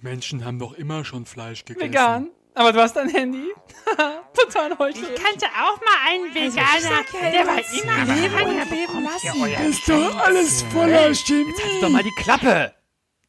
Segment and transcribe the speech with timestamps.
[0.00, 1.88] Menschen haben doch immer schon Fleisch gegessen.
[1.88, 2.30] Vegan.
[2.54, 3.52] Aber du hast ein Handy.
[4.34, 4.98] Total heute.
[4.98, 7.04] Ich kannte auch mal einen Veganer.
[7.12, 9.68] der war immer Leben und leben lassen.
[9.68, 11.52] Ist doch alles voller Chemie.
[11.62, 12.74] Halt doch mal die Klappe.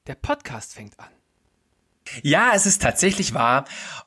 [0.08, 1.10] Der Podcast fängt an.
[2.24, 3.66] Ja, es ist tatsächlich wahr.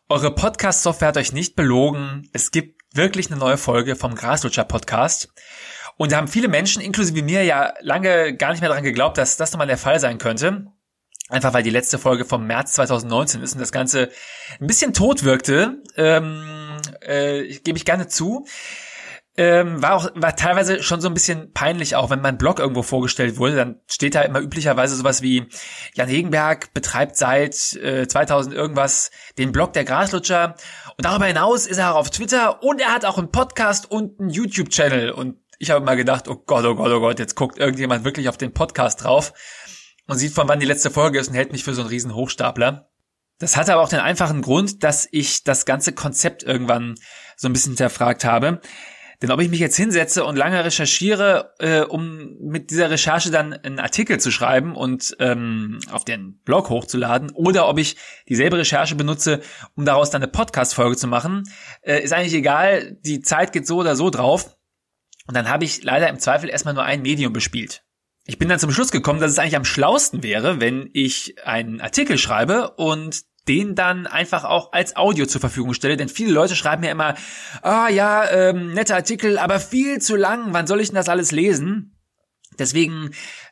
[0.09, 2.31] Eure Podcast-Software hat euch nicht belogen.
[2.33, 5.29] Es gibt wirklich eine neue Folge vom Graslutscher Podcast.
[5.99, 9.37] Und da haben viele Menschen, inklusive mir, ja lange gar nicht mehr daran geglaubt, dass
[9.37, 10.73] das nochmal der Fall sein könnte.
[11.31, 14.11] Einfach weil die letzte Folge vom März 2019 ist und das Ganze
[14.61, 15.83] ein bisschen tot wirkte.
[15.97, 16.43] Ähm,
[17.01, 18.47] äh, gebe ich gerne zu.
[19.37, 22.83] Ähm, war auch war teilweise schon so ein bisschen peinlich auch, wenn mein Blog irgendwo
[22.83, 25.47] vorgestellt wurde, dann steht da immer üblicherweise sowas wie
[25.95, 30.57] Jan Hegenberg betreibt seit äh, 2000 irgendwas den Blog der Graslutscher
[30.97, 34.19] und darüber hinaus ist er auch auf Twitter und er hat auch einen Podcast und
[34.19, 37.37] einen YouTube Channel und ich habe mal gedacht, oh Gott, oh Gott, oh Gott, jetzt
[37.37, 39.33] guckt irgendjemand wirklich auf den Podcast drauf
[40.11, 42.15] und sieht von wann die letzte Folge ist und hält mich für so einen riesen
[42.15, 42.91] Hochstapler.
[43.39, 46.97] Das hatte aber auch den einfachen Grund, dass ich das ganze Konzept irgendwann
[47.37, 48.61] so ein bisschen hinterfragt habe.
[49.23, 53.53] Denn ob ich mich jetzt hinsetze und lange recherchiere, äh, um mit dieser Recherche dann
[53.53, 57.97] einen Artikel zu schreiben und ähm, auf den Blog hochzuladen, oder ob ich
[58.29, 59.41] dieselbe Recherche benutze,
[59.75, 61.45] um daraus dann eine Podcast-Folge zu machen,
[61.83, 62.97] äh, ist eigentlich egal.
[63.05, 64.57] Die Zeit geht so oder so drauf.
[65.27, 67.85] Und dann habe ich leider im Zweifel erstmal nur ein Medium bespielt.
[68.27, 71.81] Ich bin dann zum Schluss gekommen, dass es eigentlich am schlausten wäre, wenn ich einen
[71.81, 75.97] Artikel schreibe und den dann einfach auch als Audio zur Verfügung stelle.
[75.97, 77.15] Denn viele Leute schreiben mir immer,
[77.63, 81.33] ah ja, ähm, netter Artikel, aber viel zu lang, wann soll ich denn das alles
[81.33, 82.00] lesen?
[82.61, 83.11] Deswegen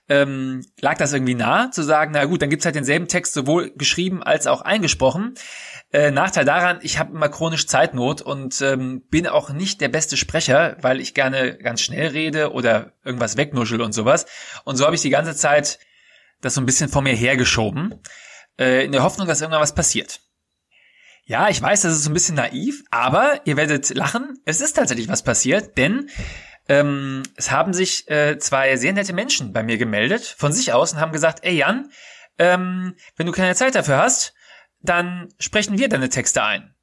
[0.09, 3.73] ähm, lag das irgendwie nah, zu sagen, na gut, dann gibt's halt denselben Text sowohl
[3.75, 5.34] geschrieben als auch eingesprochen.
[5.92, 10.17] Äh, Nachteil daran, ich habe immer chronisch Zeitnot und ähm, bin auch nicht der beste
[10.17, 14.27] Sprecher, weil ich gerne ganz schnell rede oder irgendwas wegnuschel und sowas.
[14.64, 15.79] Und so habe ich die ganze Zeit
[16.41, 17.95] das so ein bisschen vor mir hergeschoben
[18.59, 20.20] äh, in der Hoffnung, dass irgendwann was passiert.
[21.25, 24.39] Ja, ich weiß, das ist so ein bisschen naiv, aber ihr werdet lachen.
[24.47, 26.09] Es ist tatsächlich was passiert, denn
[26.68, 30.92] ähm, es haben sich äh, zwei sehr nette Menschen bei mir gemeldet von sich aus
[30.92, 31.90] und haben gesagt, ey Jan,
[32.39, 34.34] ähm, wenn du keine Zeit dafür hast,
[34.80, 36.74] dann sprechen wir deine Texte ein.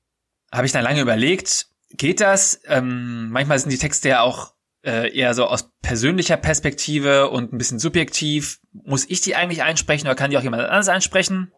[0.52, 2.62] Habe ich dann lange überlegt, geht das?
[2.66, 4.54] Ähm, manchmal sind die Texte ja auch
[4.84, 8.60] äh, eher so aus persönlicher Perspektive und ein bisschen subjektiv.
[8.72, 11.52] Muss ich die eigentlich einsprechen oder kann die auch jemand anderes einsprechen?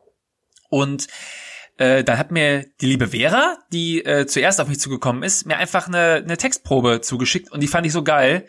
[0.69, 1.07] Und
[1.77, 5.57] äh, dann hat mir die liebe Vera, die äh, zuerst auf mich zugekommen ist, mir
[5.57, 8.45] einfach eine, eine Textprobe zugeschickt und die fand ich so geil,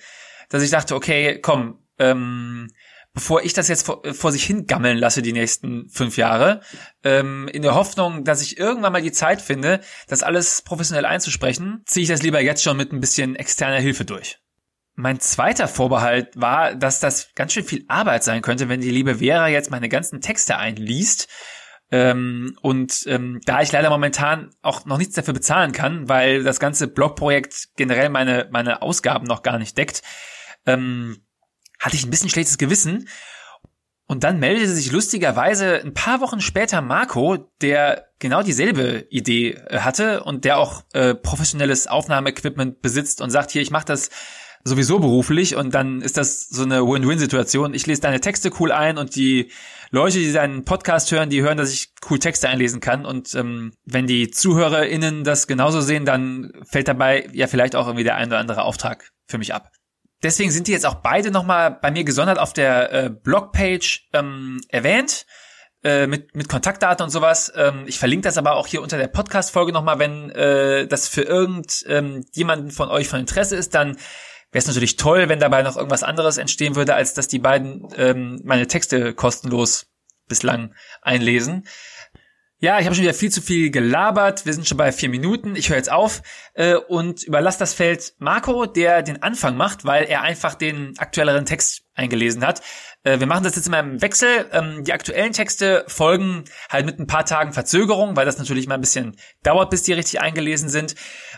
[0.49, 2.71] dass ich dachte, okay, komm, ähm,
[3.13, 6.61] bevor ich das jetzt vor, vor sich hingammeln lasse die nächsten fünf Jahre,
[7.05, 11.83] ähm, in der Hoffnung, dass ich irgendwann mal die Zeit finde, das alles professionell einzusprechen,
[11.85, 14.39] ziehe ich das lieber jetzt schon mit ein bisschen externer Hilfe durch.
[14.95, 19.17] Mein zweiter Vorbehalt war, dass das ganz schön viel Arbeit sein könnte, wenn die liebe
[19.17, 21.29] Vera jetzt meine ganzen Texte einliest
[21.91, 26.61] ähm, und ähm, da ich leider momentan auch noch nichts dafür bezahlen kann, weil das
[26.61, 30.03] ganze Blogprojekt generell meine, meine Ausgaben noch gar nicht deckt,
[30.67, 31.25] ähm,
[31.81, 33.09] hatte ich ein bisschen schlechtes Gewissen.
[34.07, 39.81] Und dann meldete sich lustigerweise ein paar Wochen später Marco, der genau dieselbe Idee äh,
[39.81, 44.11] hatte und der auch äh, professionelles Aufnahmeequipment besitzt und sagt, hier, ich mache das
[44.65, 47.75] sowieso beruflich und dann ist das so eine Win-Win-Situation.
[47.75, 49.51] Ich lese deine Texte cool ein und die
[49.91, 53.07] Leute, die deinen Podcast hören, die hören, dass ich cool Texte einlesen kann.
[53.07, 58.05] Und ähm, wenn die ZuhörerInnen das genauso sehen, dann fällt dabei ja vielleicht auch irgendwie
[58.05, 59.71] der ein oder andere Auftrag für mich ab.
[60.23, 64.61] Deswegen sind die jetzt auch beide nochmal bei mir gesondert auf der äh, Blogpage ähm,
[64.69, 65.27] erwähnt
[65.85, 67.53] äh, mit, mit Kontaktdaten und sowas.
[67.55, 71.23] Ähm, ich verlinke das aber auch hier unter der Podcast-Folge nochmal, wenn äh, das für
[71.23, 73.97] irgendjemanden ähm, von euch von Interesse ist, dann
[74.51, 77.89] wäre es natürlich toll, wenn dabei noch irgendwas anderes entstehen würde, als dass die beiden
[77.97, 79.87] ähm, meine Texte kostenlos
[80.29, 81.65] bislang einlesen.
[82.61, 84.45] Ja, ich habe schon wieder viel zu viel gelabert.
[84.45, 85.55] Wir sind schon bei vier Minuten.
[85.55, 86.23] Ich höre jetzt auf
[86.55, 91.47] äh, und überlasse das Feld Marco, der den Anfang macht, weil er einfach den aktuelleren
[91.47, 92.61] Text eingelesen hat.
[93.05, 94.47] Äh, wir machen das jetzt immer im Wechsel.
[94.51, 98.75] Ähm, die aktuellen Texte folgen halt mit ein paar Tagen Verzögerung, weil das natürlich mal
[98.75, 100.97] ein bisschen dauert, bis die richtig eingelesen sind.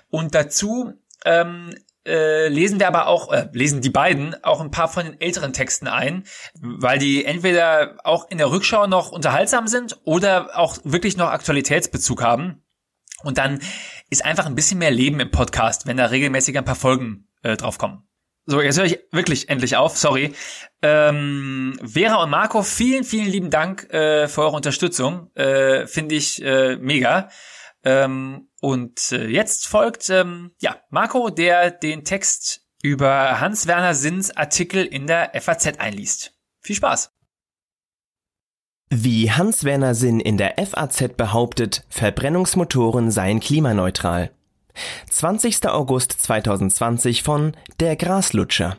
[0.08, 0.94] Und dazu
[1.26, 1.74] ähm,
[2.06, 5.52] äh, lesen wir aber auch, äh, lesen die beiden auch ein paar von den älteren
[5.52, 6.24] Texten ein,
[6.60, 12.22] weil die entweder auch in der Rückschau noch unterhaltsam sind oder auch wirklich noch Aktualitätsbezug
[12.22, 12.62] haben.
[13.22, 13.60] Und dann
[14.08, 17.56] ist einfach ein bisschen mehr Leben im Podcast, wenn da regelmäßig ein paar Folgen äh,
[17.56, 18.02] draufkommen.
[18.46, 20.32] So, jetzt höre ich wirklich endlich auf, sorry.
[20.82, 25.30] Ähm, Vera und Marco, vielen, vielen lieben Dank äh, für eure Unterstützung.
[25.34, 27.28] Äh, Finde ich äh, mega.
[27.84, 34.84] Ähm, und äh, jetzt folgt ähm, ja Marco, der den Text über Hans-Werner Sinns Artikel
[34.84, 36.34] in der FAZ einliest.
[36.60, 37.12] Viel Spaß!
[38.92, 44.32] Wie Hans-Werner Sinn in der FAZ behauptet, Verbrennungsmotoren seien klimaneutral.
[45.08, 45.68] 20.
[45.68, 48.78] August 2020 von Der Graslutscher.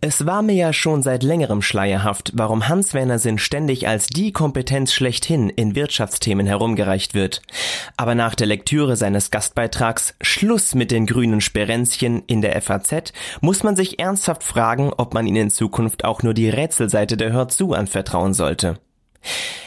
[0.00, 4.92] Es war mir ja schon seit längerem schleierhaft, warum Hans-Werner Sinn ständig als die Kompetenz
[4.92, 7.42] schlechthin in Wirtschaftsthemen herumgereicht wird.
[7.96, 13.64] Aber nach der Lektüre seines Gastbeitrags Schluss mit den grünen Sperenzchen in der FAZ muss
[13.64, 17.48] man sich ernsthaft fragen, ob man ihn in Zukunft auch nur die Rätselseite der Hör
[17.48, 18.78] zu anvertrauen sollte.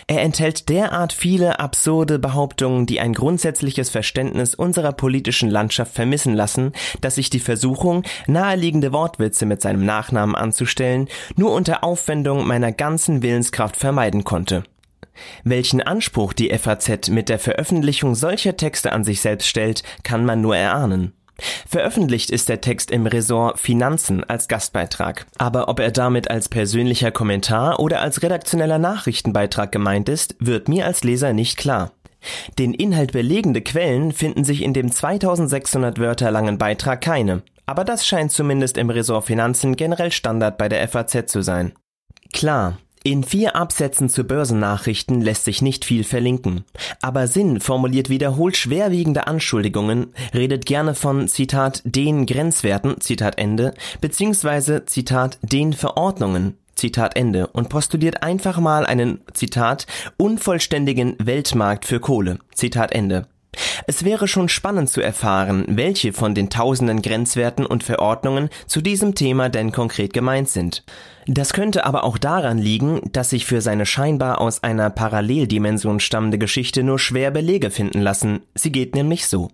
[0.07, 6.73] Er enthält derart viele absurde Behauptungen, die ein grundsätzliches Verständnis unserer politischen Landschaft vermissen lassen,
[6.99, 11.07] dass sich die Versuchung, naheliegende Wortwitze mit seinem Nachnamen anzustellen,
[11.37, 14.63] nur unter Aufwendung meiner ganzen Willenskraft vermeiden konnte.
[15.43, 20.41] Welchen Anspruch die FAZ mit der Veröffentlichung solcher Texte an sich selbst stellt, kann man
[20.41, 21.13] nur erahnen.
[21.67, 25.25] Veröffentlicht ist der Text im Ressort Finanzen als Gastbeitrag.
[25.37, 30.85] Aber ob er damit als persönlicher Kommentar oder als redaktioneller Nachrichtenbeitrag gemeint ist, wird mir
[30.85, 31.91] als Leser nicht klar.
[32.59, 37.41] Den Inhalt belegende Quellen finden sich in dem 2600 Wörter langen Beitrag keine.
[37.65, 41.73] Aber das scheint zumindest im Ressort Finanzen generell Standard bei der FAZ zu sein.
[42.33, 46.65] Klar, in vier Absätzen zu Börsennachrichten lässt sich nicht viel verlinken.
[47.01, 54.85] Aber Sinn formuliert wiederholt schwerwiegende Anschuldigungen, redet gerne von, Zitat, den Grenzwerten, Zitat Ende, beziehungsweise,
[54.85, 59.87] Zitat, den Verordnungen, Zitat Ende, und postuliert einfach mal einen, Zitat,
[60.17, 63.27] unvollständigen Weltmarkt für Kohle, Zitat Ende.
[63.87, 69.15] Es wäre schon spannend zu erfahren, welche von den tausenden Grenzwerten und Verordnungen zu diesem
[69.15, 70.83] Thema denn konkret gemeint sind.
[71.27, 76.37] Das könnte aber auch daran liegen, dass sich für seine scheinbar aus einer Paralleldimension stammende
[76.37, 78.41] Geschichte nur schwer Belege finden lassen.
[78.55, 79.49] Sie geht nämlich so.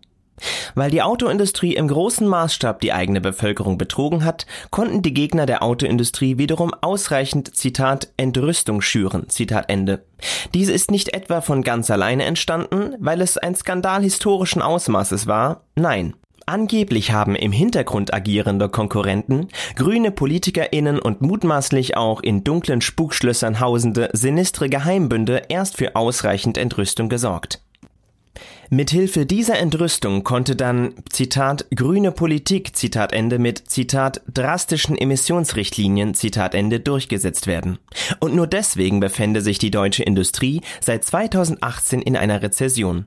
[0.75, 5.64] Weil die Autoindustrie im großen Maßstab die eigene Bevölkerung betrogen hat, konnten die Gegner der
[5.64, 10.06] Autoindustrie wiederum ausreichend, Zitat, Entrüstung schüren, Zitat Ende.
[10.54, 15.64] Diese ist nicht etwa von ganz alleine entstanden, weil es ein Skandal historischen Ausmaßes war,
[15.75, 16.14] nein.
[16.49, 24.09] Angeblich haben im Hintergrund agierende Konkurrenten, grüne PolitikerInnen und mutmaßlich auch in dunklen Spukschlössern hausende
[24.13, 27.61] sinistre Geheimbünde erst für ausreichend Entrüstung gesorgt.
[28.69, 36.55] Mithilfe dieser Entrüstung konnte dann, Zitat, grüne Politik, Zitat Ende, mit, Zitat, drastischen Emissionsrichtlinien, Zitat
[36.55, 37.77] Ende, durchgesetzt werden.
[38.21, 43.05] Und nur deswegen befände sich die deutsche Industrie seit 2018 in einer Rezession.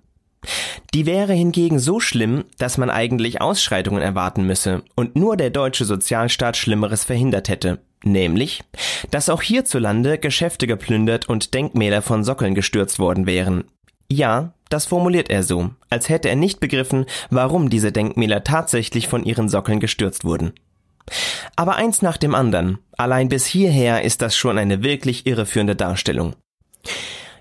[0.94, 5.84] Die wäre hingegen so schlimm, dass man eigentlich Ausschreitungen erwarten müsse und nur der deutsche
[5.84, 7.78] Sozialstaat Schlimmeres verhindert hätte.
[8.02, 8.62] Nämlich,
[9.10, 13.64] dass auch hierzulande Geschäfte geplündert und Denkmäler von Sockeln gestürzt worden wären.
[14.10, 19.24] Ja, das formuliert er so, als hätte er nicht begriffen, warum diese Denkmäler tatsächlich von
[19.24, 20.52] ihren Sockeln gestürzt wurden.
[21.56, 26.34] Aber eins nach dem anderen, allein bis hierher ist das schon eine wirklich irreführende Darstellung.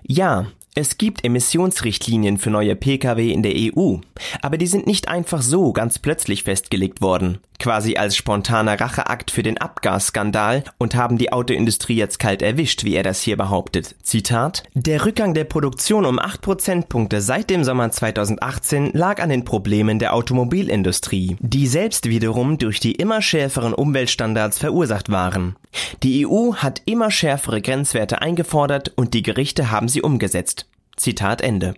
[0.02, 0.46] Ja,
[0.76, 3.96] es gibt Emissionsrichtlinien für neue Pkw in der EU,
[4.40, 9.42] aber die sind nicht einfach so ganz plötzlich festgelegt worden, quasi als spontaner Racheakt für
[9.42, 13.96] den Abgasskandal und haben die Autoindustrie jetzt kalt erwischt, wie er das hier behauptet.
[14.04, 19.44] Zitat: Der Rückgang der Produktion um 8 Prozentpunkte seit dem Sommer 2018 lag an den
[19.44, 25.56] Problemen der Automobilindustrie, die selbst wiederum durch die immer schärferen Umweltstandards verursacht waren.
[26.02, 30.59] Die EU hat immer schärfere Grenzwerte eingefordert und die Gerichte haben sie umgesetzt.
[31.00, 31.74] Zitat Ende.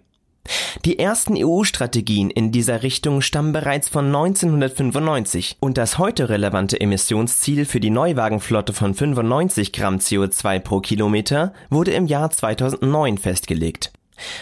[0.85, 7.65] Die ersten EU-Strategien in dieser Richtung stammen bereits von 1995 und das heute relevante Emissionsziel
[7.65, 13.93] für die Neuwagenflotte von 95 Gramm CO2 pro Kilometer wurde im Jahr 2009 festgelegt.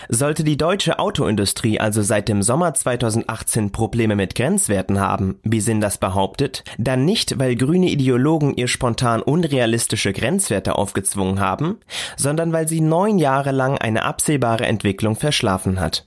[0.09, 5.81] Sollte die deutsche Autoindustrie also seit dem Sommer 2018 Probleme mit Grenzwerten haben, wie Sinn
[5.81, 11.79] das behauptet, dann nicht, weil grüne Ideologen ihr spontan unrealistische Grenzwerte aufgezwungen haben,
[12.17, 16.05] sondern weil sie neun Jahre lang eine absehbare Entwicklung verschlafen hat.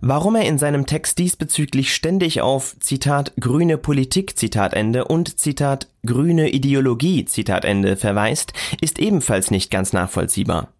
[0.00, 5.88] Warum er in seinem Text diesbezüglich ständig auf Zitat grüne Politik Zitat Ende und Zitat
[6.06, 10.72] grüne Ideologie Zitat Ende verweist, ist ebenfalls nicht ganz nachvollziehbar.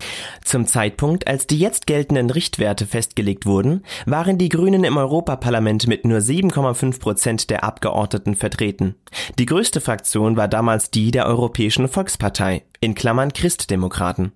[0.43, 6.07] Zum Zeitpunkt, als die jetzt geltenden Richtwerte festgelegt wurden, waren die Grünen im Europaparlament mit
[6.07, 8.95] nur 7,5 Prozent der Abgeordneten vertreten.
[9.39, 14.33] Die größte Fraktion war damals die der Europäischen Volkspartei, in Klammern Christdemokraten.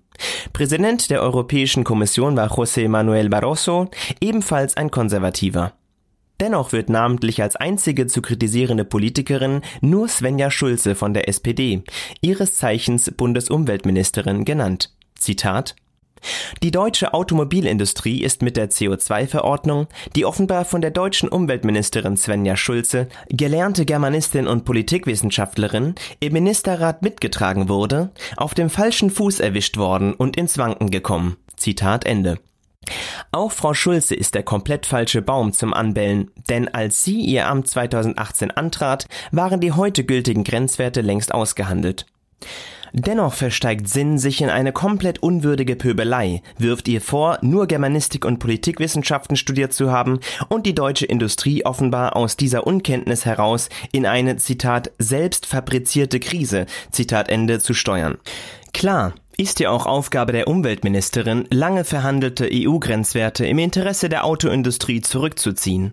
[0.53, 3.89] Präsident der Europäischen Kommission war José Manuel Barroso,
[4.21, 5.73] ebenfalls ein Konservativer.
[6.39, 11.83] Dennoch wird namentlich als einzige zu kritisierende Politikerin nur Svenja Schulze von der SPD,
[12.21, 14.93] ihres Zeichens Bundesumweltministerin, genannt.
[15.17, 15.75] Zitat
[16.63, 23.07] Die deutsche Automobilindustrie ist mit der CO2-Verordnung, die offenbar von der deutschen Umweltministerin Svenja Schulze,
[23.29, 30.37] gelernte Germanistin und Politikwissenschaftlerin, im Ministerrat mitgetragen wurde, auf dem falschen Fuß erwischt worden und
[30.37, 31.37] ins Wanken gekommen.
[31.55, 32.39] Zitat Ende.
[33.31, 37.67] Auch Frau Schulze ist der komplett falsche Baum zum Anbellen, denn als sie ihr Amt
[37.67, 42.05] 2018 antrat, waren die heute gültigen Grenzwerte längst ausgehandelt.
[42.97, 48.39] Dennoch versteigt Sinn sich in eine komplett unwürdige Pöbelei, wirft ihr vor, nur Germanistik und
[48.39, 54.37] Politikwissenschaften studiert zu haben und die deutsche Industrie offenbar aus dieser Unkenntnis heraus in eine,
[54.37, 58.17] Zitat, selbst fabrizierte Krise, Zitat Ende, zu steuern.
[58.71, 65.91] Klar, ist ja auch Aufgabe der Umweltministerin, lange verhandelte EU-Grenzwerte im Interesse der Autoindustrie zurückzuziehen.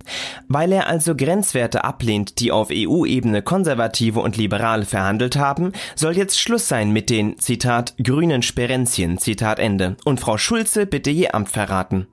[0.48, 6.38] Weil er also Grenzwerte ablehnt, die auf EU-Ebene Konservative und Liberale verhandelt haben, soll jetzt
[6.38, 11.48] Schluss sein mit den, Zitat, grünen Sperenzien, Zitat Ende, und Frau Schulze bitte ihr Amt
[11.48, 12.06] verraten.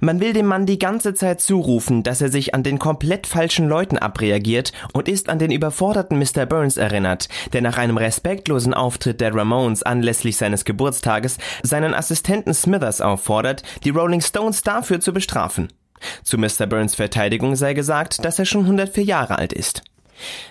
[0.00, 3.68] Man will dem Mann die ganze Zeit zurufen, dass er sich an den komplett falschen
[3.68, 6.46] Leuten abreagiert und ist an den überforderten Mr.
[6.46, 13.00] Burns erinnert, der nach einem respektlosen Auftritt der Ramones anlässlich seines Geburtstages seinen Assistenten Smithers
[13.00, 15.68] auffordert, die Rolling Stones dafür zu bestrafen.
[16.22, 16.66] Zu Mr.
[16.66, 19.82] Burns Verteidigung sei gesagt, dass er schon 104 Jahre alt ist.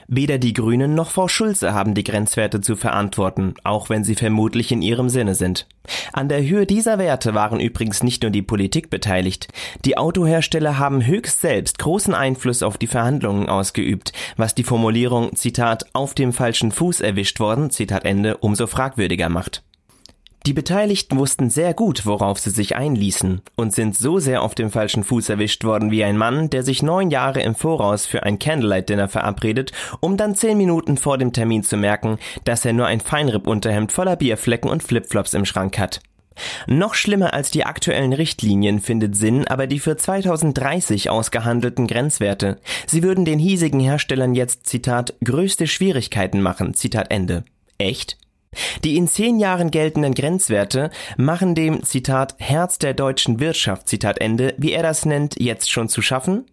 [0.08, 4.72] Weder die Grünen noch Frau Schulze haben die Grenzwerte zu verantworten, auch wenn sie vermutlich
[4.72, 5.68] in ihrem Sinne sind.
[6.14, 9.48] An der Höhe dieser Werte waren übrigens nicht nur die Politik beteiligt.
[9.86, 15.86] Die Autohersteller haben höchst selbst großen Einfluss auf die Verhandlungen ausgeübt, was die Formulierung Zitat
[15.94, 19.64] auf dem falschen Fuß erwischt worden Zitat Ende umso fragwürdiger macht.
[20.46, 24.72] Die Beteiligten wussten sehr gut, worauf sie sich einließen und sind so sehr auf dem
[24.72, 28.40] falschen Fuß erwischt worden wie ein Mann, der sich neun Jahre im Voraus für ein
[28.40, 33.02] Candlelight-Dinner verabredet, um dann zehn Minuten vor dem Termin zu merken, dass er nur ein
[33.02, 36.00] Feinripp-Unterhemd voller Bierflecken und Flipflops im Schrank hat.
[36.68, 42.60] Noch schlimmer als die aktuellen Richtlinien findet Sinn aber die für 2030 ausgehandelten Grenzwerte.
[42.88, 47.44] Sie würden den hiesigen Herstellern jetzt, Zitat, größte Schwierigkeiten machen, Zitat Ende.
[47.78, 48.18] Echt?
[48.84, 54.56] Die in zehn Jahren geltenden Grenzwerte machen dem, Zitat, Herz der deutschen Wirtschaft, Zitat Ende,
[54.58, 56.46] wie er das nennt, jetzt schon zu schaffen?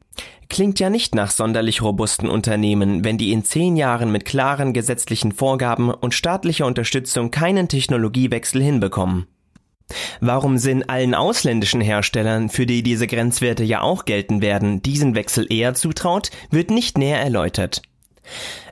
[0.48, 5.32] Klingt ja nicht nach sonderlich robusten Unternehmen, wenn die in zehn Jahren mit klaren gesetzlichen
[5.32, 9.26] Vorgaben und staatlicher Unterstützung keinen Technologiewechsel hinbekommen.
[10.20, 15.46] Warum sind allen ausländischen Herstellern, für die diese Grenzwerte ja auch gelten werden, diesen Wechsel
[15.50, 17.82] eher zutraut, wird nicht näher erläutert.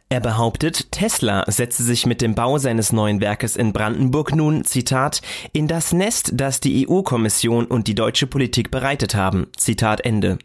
[0.08, 5.23] Er behauptet, Tesla setze sich mit dem Bau seines neuen Werkes in Brandenburg nun, Zitat,
[5.52, 9.49] in das Nest, das die EU-Kommission und die deutsche Politik bereitet haben.
[9.56, 10.38] Zitat Ende.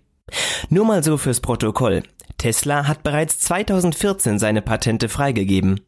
[0.69, 2.03] Nur mal so fürs Protokoll.
[2.37, 5.81] Tesla hat bereits 2014 seine Patente freigegeben.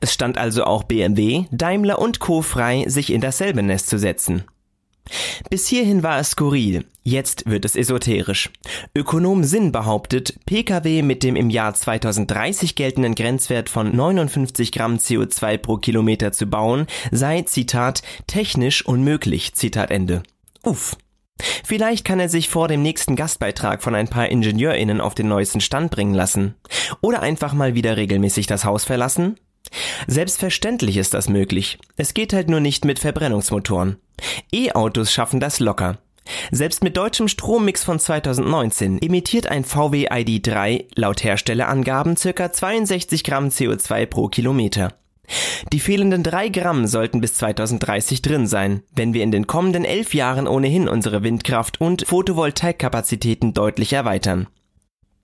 [0.00, 2.42] Es stand also auch BMW, Daimler und Co.
[2.42, 4.44] frei, sich in dasselbe Nest zu setzen.
[5.50, 8.50] Bis hierhin war es skurril, jetzt wird es esoterisch.
[8.94, 15.58] Ökonom Sinn behauptet, Pkw mit dem im Jahr 2030 geltenden Grenzwert von 59 Gramm CO2
[15.58, 20.22] pro Kilometer zu bauen, sei, Zitat, technisch unmöglich, Zitat Ende.
[20.62, 20.96] Uff.
[21.64, 25.60] Vielleicht kann er sich vor dem nächsten Gastbeitrag von ein paar IngenieurInnen auf den neuesten
[25.60, 26.54] Stand bringen lassen.
[27.00, 29.36] Oder einfach mal wieder regelmäßig das Haus verlassen?
[30.06, 31.78] Selbstverständlich ist das möglich.
[31.96, 33.96] Es geht halt nur nicht mit Verbrennungsmotoren.
[34.52, 35.98] E-Autos schaffen das locker.
[36.50, 42.52] Selbst mit deutschem Strommix von 2019 emittiert ein VW ID3 laut Herstellerangaben ca.
[42.52, 44.94] 62 Gramm CO2 pro Kilometer.
[45.72, 50.14] Die fehlenden drei Gramm sollten bis 2030 drin sein, wenn wir in den kommenden elf
[50.14, 54.48] Jahren ohnehin unsere Windkraft und Photovoltaikkapazitäten deutlich erweitern.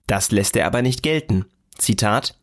[0.07, 1.45] Das lässt er aber nicht gelten.
[1.77, 2.35] Zitat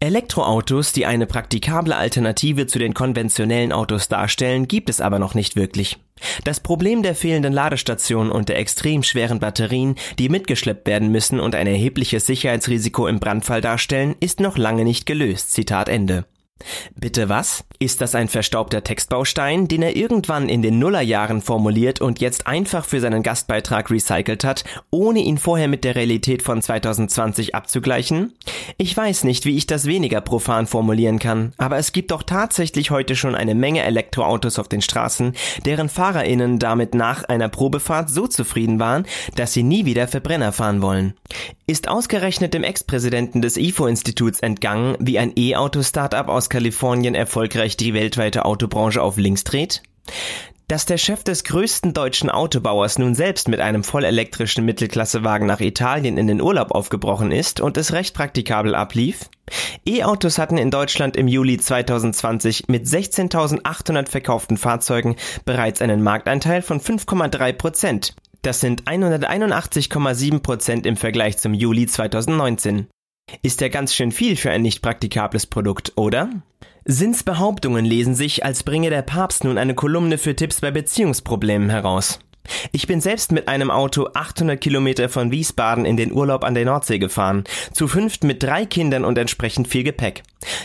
[0.00, 5.56] Elektroautos, die eine praktikable Alternative zu den konventionellen Autos darstellen, gibt es aber noch nicht
[5.56, 5.98] wirklich.
[6.44, 11.54] Das Problem der fehlenden Ladestationen und der extrem schweren Batterien, die mitgeschleppt werden müssen und
[11.54, 15.52] ein erhebliches Sicherheitsrisiko im Brandfall darstellen, ist noch lange nicht gelöst.
[15.52, 16.24] Zitat Ende.
[16.94, 17.64] Bitte was?
[17.78, 22.84] Ist das ein verstaubter Textbaustein, den er irgendwann in den Nullerjahren formuliert und jetzt einfach
[22.84, 28.32] für seinen Gastbeitrag recycelt hat, ohne ihn vorher mit der Realität von 2020 abzugleichen?
[28.78, 32.90] Ich weiß nicht, wie ich das weniger profan formulieren kann, aber es gibt doch tatsächlich
[32.90, 38.26] heute schon eine Menge Elektroautos auf den Straßen, deren FahrerInnen damit nach einer Probefahrt so
[38.26, 41.14] zufrieden waren, dass sie nie wieder Verbrenner fahren wollen.
[41.66, 48.44] Ist ausgerechnet dem Ex-Präsidenten des IFO-Instituts entgangen, wie ein E-Auto-Startup aus Kalifornien erfolgreich die weltweite
[48.44, 49.82] Autobranche auf links dreht?
[50.68, 56.16] Dass der Chef des größten deutschen Autobauers nun selbst mit einem vollelektrischen Mittelklassewagen nach Italien
[56.16, 59.30] in den Urlaub aufgebrochen ist und es recht praktikabel ablief?
[59.84, 66.80] E-Autos hatten in Deutschland im Juli 2020 mit 16.800 verkauften Fahrzeugen bereits einen Marktanteil von
[66.80, 68.14] 5,3 Prozent.
[68.42, 72.86] Das sind 181,7 Prozent im Vergleich zum Juli 2019.
[73.42, 76.30] Ist ja ganz schön viel für ein nicht praktikables Produkt, oder?
[76.84, 81.70] Sins Behauptungen lesen sich, als bringe der Papst nun eine Kolumne für Tipps bei Beziehungsproblemen
[81.70, 82.18] heraus.
[82.72, 86.64] Ich bin selbst mit einem Auto 800 Kilometer von Wiesbaden in den Urlaub an der
[86.64, 90.22] Nordsee gefahren, zu fünft mit drei Kindern und entsprechend viel Gepäck.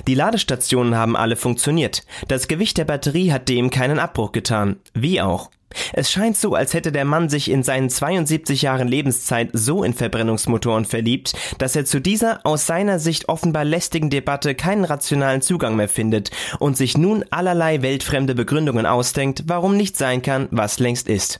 [0.07, 2.03] Die Ladestationen haben alle funktioniert.
[2.27, 4.77] Das Gewicht der Batterie hat dem keinen Abbruch getan.
[4.93, 5.49] Wie auch.
[5.93, 9.93] Es scheint so, als hätte der Mann sich in seinen 72 Jahren Lebenszeit so in
[9.93, 15.75] Verbrennungsmotoren verliebt, dass er zu dieser aus seiner Sicht offenbar lästigen Debatte keinen rationalen Zugang
[15.75, 21.07] mehr findet und sich nun allerlei weltfremde Begründungen ausdenkt, warum nicht sein kann, was längst
[21.07, 21.39] ist.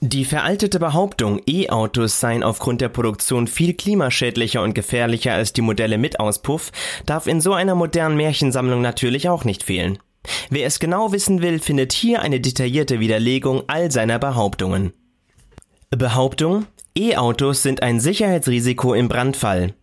[0.00, 5.98] Die veraltete Behauptung, E-Autos seien aufgrund der Produktion viel klimaschädlicher und gefährlicher als die Modelle
[5.98, 6.72] mit Auspuff,
[7.06, 9.98] darf in so einer modernen Märchensammlung natürlich auch nicht fehlen.
[10.50, 14.92] Wer es genau wissen will, findet hier eine detaillierte Widerlegung all seiner Behauptungen.
[15.90, 19.74] Behauptung E-Autos sind ein Sicherheitsrisiko im Brandfall.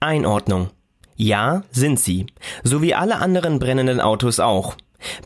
[0.00, 0.70] Einordnung.
[1.16, 2.26] Ja, sind sie.
[2.62, 4.76] So wie alle anderen brennenden Autos auch.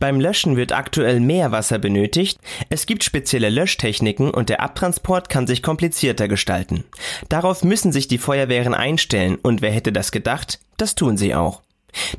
[0.01, 2.39] Beim Löschen wird aktuell mehr Wasser benötigt,
[2.71, 6.85] es gibt spezielle Löschtechniken und der Abtransport kann sich komplizierter gestalten.
[7.29, 11.63] Darauf müssen sich die Feuerwehren einstellen und wer hätte das gedacht, das tun sie auch.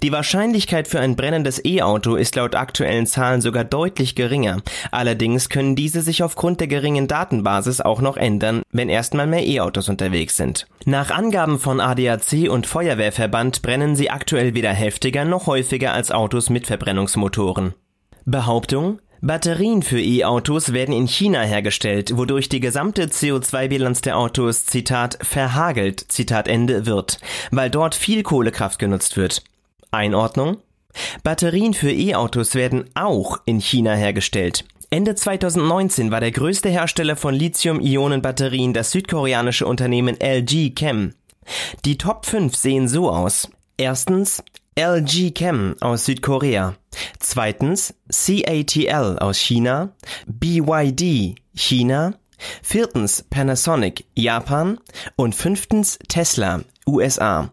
[0.03, 4.61] Die Wahrscheinlichkeit für ein brennendes E-Auto ist laut aktuellen Zahlen sogar deutlich geringer.
[4.91, 9.89] Allerdings können diese sich aufgrund der geringen Datenbasis auch noch ändern, wenn erstmal mehr E-Autos
[9.89, 10.67] unterwegs sind.
[10.85, 16.49] Nach Angaben von ADAC und Feuerwehrverband brennen sie aktuell weder heftiger noch häufiger als Autos
[16.49, 17.73] mit Verbrennungsmotoren.
[18.25, 25.17] Behauptung Batterien für E-Autos werden in China hergestellt, wodurch die gesamte CO2-Bilanz der Autos, Zitat,
[25.21, 27.19] verhagelt, Zitat Ende, wird,
[27.51, 29.43] weil dort viel Kohlekraft genutzt wird.
[29.91, 30.57] Einordnung?
[31.23, 34.65] Batterien für E-Autos werden auch in China hergestellt.
[34.91, 41.13] Ende 2019 war der größte Hersteller von Lithium-Ionen-Batterien das südkoreanische Unternehmen LG Chem.
[41.85, 43.49] Die Top 5 sehen so aus.
[43.77, 44.43] Erstens
[44.75, 46.75] LG Chem aus Südkorea.
[47.19, 49.93] Zweitens CATL aus China.
[50.25, 52.15] BYD China.
[52.63, 54.79] Viertens Panasonic Japan.
[55.15, 57.51] Und fünftens Tesla USA.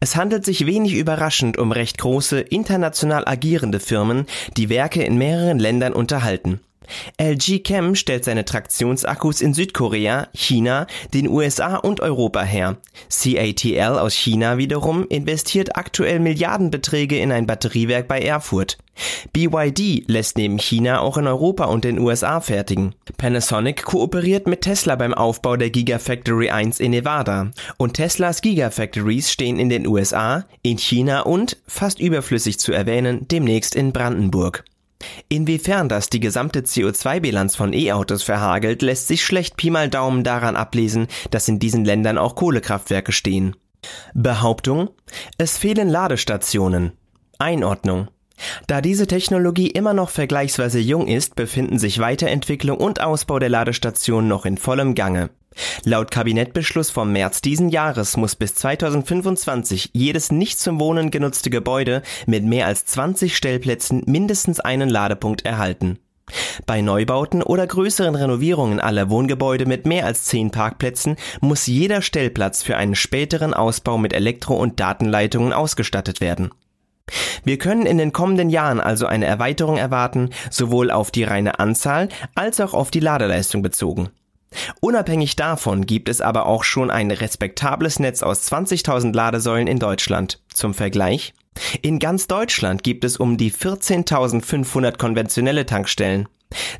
[0.00, 4.26] Es handelt sich wenig überraschend um recht große, international agierende Firmen,
[4.56, 6.60] die Werke in mehreren Ländern unterhalten.
[7.18, 12.76] LG Chem stellt seine Traktionsakkus in Südkorea, China, den USA und Europa her.
[13.10, 18.78] CATL aus China wiederum investiert aktuell Milliardenbeträge in ein Batteriewerk bei Erfurt.
[19.32, 22.94] BYD lässt neben China auch in Europa und den USA fertigen.
[23.16, 27.50] Panasonic kooperiert mit Tesla beim Aufbau der Gigafactory 1 in Nevada.
[27.76, 33.74] Und Teslas Gigafactories stehen in den USA, in China und, fast überflüssig zu erwähnen, demnächst
[33.74, 34.64] in Brandenburg.
[35.28, 40.56] Inwiefern das die gesamte CO2-Bilanz von E-Autos verhagelt, lässt sich schlecht Pi mal Daumen daran
[40.56, 43.54] ablesen, dass in diesen Ländern auch Kohlekraftwerke stehen.
[44.14, 44.90] Behauptung?
[45.36, 46.92] Es fehlen Ladestationen.
[47.38, 48.08] Einordnung.
[48.66, 54.28] Da diese Technologie immer noch vergleichsweise jung ist, befinden sich Weiterentwicklung und Ausbau der Ladestationen
[54.28, 55.30] noch in vollem Gange.
[55.84, 62.02] Laut Kabinettbeschluss vom März diesen Jahres muss bis 2025 jedes nicht zum Wohnen genutzte Gebäude
[62.26, 65.98] mit mehr als 20 Stellplätzen mindestens einen Ladepunkt erhalten.
[66.66, 72.62] Bei Neubauten oder größeren Renovierungen aller Wohngebäude mit mehr als 10 Parkplätzen muss jeder Stellplatz
[72.62, 76.50] für einen späteren Ausbau mit Elektro- und Datenleitungen ausgestattet werden.
[77.44, 82.10] Wir können in den kommenden Jahren also eine Erweiterung erwarten, sowohl auf die reine Anzahl
[82.34, 84.10] als auch auf die Ladeleistung bezogen.
[84.80, 90.40] Unabhängig davon gibt es aber auch schon ein respektables Netz aus 20.000 Ladesäulen in Deutschland.
[90.52, 91.34] Zum Vergleich.
[91.82, 96.28] In ganz Deutschland gibt es um die 14.500 konventionelle Tankstellen.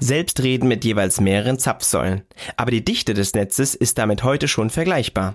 [0.00, 2.22] Selbstreden mit jeweils mehreren Zapfsäulen.
[2.56, 5.34] Aber die Dichte des Netzes ist damit heute schon vergleichbar.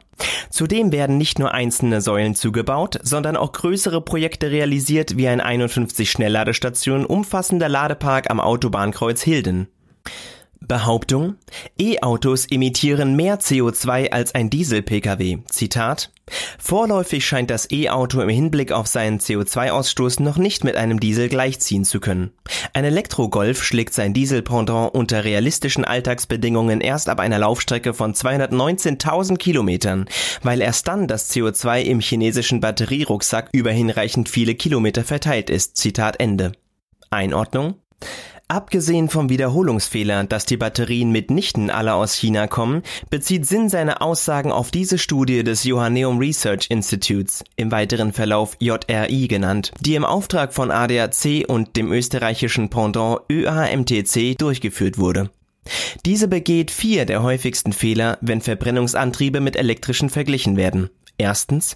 [0.49, 6.09] Zudem werden nicht nur einzelne Säulen zugebaut, sondern auch größere Projekte realisiert wie ein 51
[6.09, 9.67] Schnellladestationen umfassender Ladepark am Autobahnkreuz Hilden.
[10.67, 11.35] Behauptung,
[11.77, 15.39] E-Autos emittieren mehr CO2 als ein Diesel-Pkw.
[15.49, 16.11] Zitat
[16.57, 21.83] Vorläufig scheint das E-Auto im Hinblick auf seinen CO2-Ausstoß noch nicht mit einem Diesel gleichziehen
[21.83, 22.31] zu können.
[22.73, 30.05] Ein Elektro-Golf schlägt sein Diesel-Pendant unter realistischen Alltagsbedingungen erst ab einer Laufstrecke von 219.000 Kilometern,
[30.43, 35.75] weil erst dann das CO2 im chinesischen Batterierucksack über hinreichend viele Kilometer verteilt ist.
[35.75, 36.53] Zitat Ende.
[37.09, 37.75] Einordnung
[38.49, 44.51] Abgesehen vom Wiederholungsfehler, dass die Batterien mitnichten alle aus China kommen, bezieht Sinn seine Aussagen
[44.51, 50.53] auf diese Studie des Johanneum Research Institutes, im weiteren Verlauf JRI genannt, die im Auftrag
[50.53, 55.29] von ADAC und dem österreichischen Pendant ÖAMTC durchgeführt wurde.
[56.05, 60.89] Diese begeht vier der häufigsten Fehler, wenn Verbrennungsantriebe mit elektrischen verglichen werden.
[61.17, 61.75] Erstens,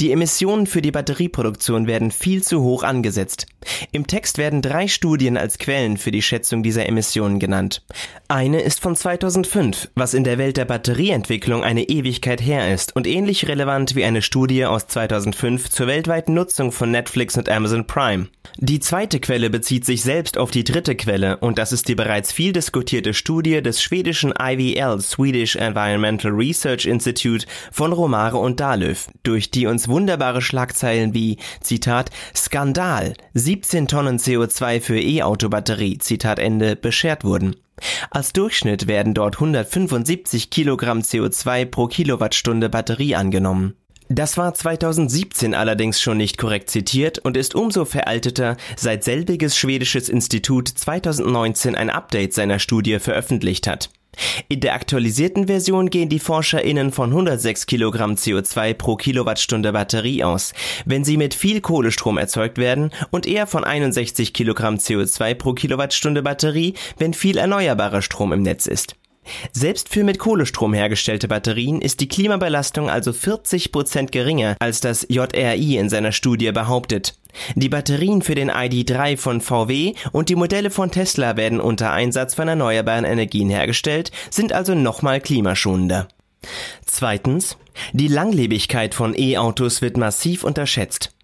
[0.00, 3.46] die Emissionen für die Batterieproduktion werden viel zu hoch angesetzt.
[3.92, 7.82] Im Text werden drei Studien als Quellen für die Schätzung dieser Emissionen genannt.
[8.28, 13.06] Eine ist von 2005, was in der Welt der Batterieentwicklung eine Ewigkeit her ist und
[13.06, 18.28] ähnlich relevant wie eine Studie aus 2005 zur weltweiten Nutzung von Netflix und Amazon Prime.
[18.58, 22.32] Die zweite Quelle bezieht sich selbst auf die dritte Quelle und das ist die bereits
[22.32, 29.50] viel diskutierte Studie des schwedischen IVL Swedish Environmental Research Institute von Romare und Dahlöf, durch
[29.54, 37.24] die uns wunderbare Schlagzeilen wie Zitat Skandal 17 Tonnen CO2 für E-Auto-Batterie Zitat Ende beschert
[37.24, 37.56] wurden.
[38.10, 43.74] Als Durchschnitt werden dort 175 Kilogramm CO2 pro Kilowattstunde Batterie angenommen.
[44.08, 50.10] Das war 2017 allerdings schon nicht korrekt zitiert und ist umso veralteter, seit selbiges schwedisches
[50.10, 53.90] Institut 2019 ein Update seiner Studie veröffentlicht hat.
[54.48, 60.52] In der aktualisierten Version gehen die ForscherInnen von 106 Kilogramm CO2 pro Kilowattstunde Batterie aus,
[60.84, 66.22] wenn sie mit viel Kohlestrom erzeugt werden und eher von 61 Kilogramm CO2 pro Kilowattstunde
[66.22, 68.96] Batterie, wenn viel erneuerbarer Strom im Netz ist.
[69.52, 75.06] Selbst für mit Kohlestrom hergestellte Batterien ist die Klimabelastung also 40 Prozent geringer, als das
[75.08, 77.14] JRI in seiner Studie behauptet.
[77.54, 82.34] Die Batterien für den ID3 von VW und die Modelle von Tesla werden unter Einsatz
[82.34, 86.08] von erneuerbaren Energien hergestellt, sind also nochmal klimaschonender.
[86.84, 87.56] Zweitens,
[87.92, 91.14] die Langlebigkeit von E-Autos wird massiv unterschätzt.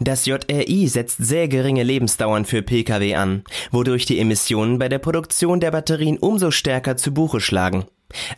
[0.00, 5.60] Das JRI setzt sehr geringe Lebensdauern für Pkw an, wodurch die Emissionen bei der Produktion
[5.60, 7.84] der Batterien umso stärker zu Buche schlagen.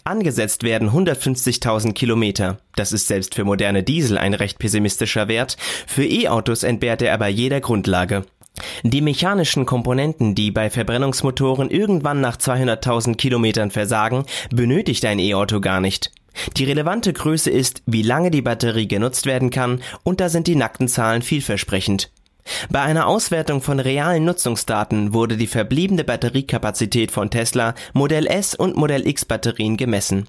[0.05, 2.59] Angesetzt werden 150.000 Kilometer.
[2.77, 5.57] Das ist selbst für moderne Diesel ein recht pessimistischer Wert.
[5.87, 8.25] Für E-Autos entbehrt er aber jeder Grundlage.
[8.83, 15.81] Die mechanischen Komponenten, die bei Verbrennungsmotoren irgendwann nach 200.000 Kilometern versagen, benötigt ein E-Auto gar
[15.81, 16.11] nicht.
[16.57, 20.57] Die relevante Größe ist, wie lange die Batterie genutzt werden kann, und da sind die
[20.57, 22.11] nackten Zahlen vielversprechend.
[22.71, 28.77] Bei einer Auswertung von realen Nutzungsdaten wurde die verbliebene Batteriekapazität von Tesla Modell S und
[28.77, 30.29] Modell X Batterien gemessen.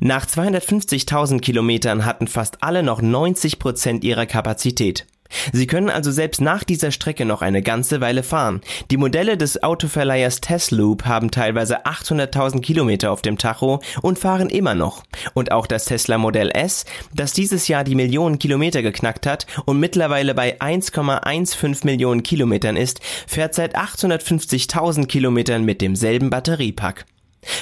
[0.00, 5.06] Nach 250.000 Kilometern hatten fast alle noch 90 Prozent ihrer Kapazität.
[5.52, 8.60] Sie können also selbst nach dieser Strecke noch eine ganze Weile fahren.
[8.90, 14.74] Die Modelle des Autoverleihers Tesloop haben teilweise 800.000 Kilometer auf dem Tacho und fahren immer
[14.74, 15.02] noch.
[15.34, 19.80] Und auch das Tesla Modell S, das dieses Jahr die Millionen Kilometer geknackt hat und
[19.80, 27.06] mittlerweile bei 1,15 Millionen Kilometern ist, fährt seit 850.000 Kilometern mit demselben Batteriepack.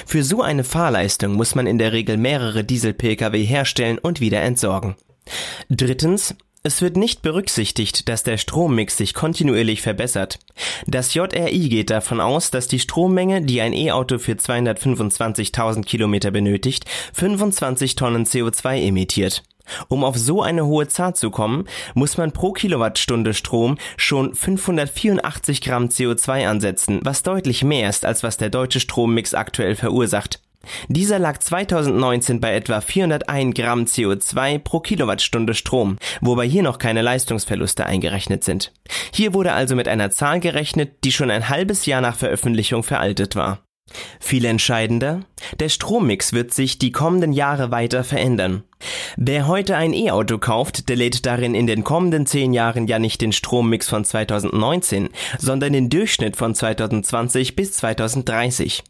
[0.05, 4.95] Für so eine Fahrleistung muss man in der Regel mehrere Diesel-Pkw herstellen und wieder entsorgen.
[5.69, 10.39] Drittens, es wird nicht berücksichtigt, dass der Strommix sich kontinuierlich verbessert.
[10.87, 16.85] Das JRI geht davon aus, dass die Strommenge, die ein E-Auto für 225.000 Kilometer benötigt,
[17.13, 19.43] 25 Tonnen CO2 emittiert.
[19.89, 25.61] Um auf so eine hohe Zahl zu kommen, muss man pro Kilowattstunde Strom schon 584
[25.61, 30.39] Gramm CO2 ansetzen, was deutlich mehr ist, als was der deutsche Strommix aktuell verursacht.
[30.87, 37.01] Dieser lag 2019 bei etwa 401 Gramm CO2 pro Kilowattstunde Strom, wobei hier noch keine
[37.01, 38.71] Leistungsverluste eingerechnet sind.
[39.13, 43.35] Hier wurde also mit einer Zahl gerechnet, die schon ein halbes Jahr nach Veröffentlichung veraltet
[43.35, 43.59] war.
[44.19, 45.21] Viel entscheidender,
[45.59, 48.63] der Strommix wird sich die kommenden Jahre weiter verändern.
[49.17, 53.21] Wer heute ein E-Auto kauft, der lädt darin in den kommenden zehn Jahren ja nicht
[53.21, 58.83] den Strommix von 2019, sondern den Durchschnitt von 2020 bis 2030.